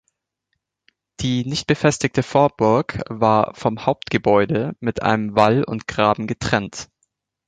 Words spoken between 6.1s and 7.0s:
getrennt.